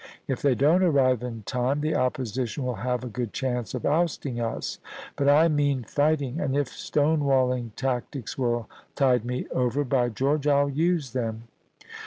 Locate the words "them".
11.13-11.43